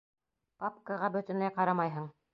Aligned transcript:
Папкаға 0.63 1.11
бөтөнләй 1.19 1.57
ҡарамайһың. 1.59 2.13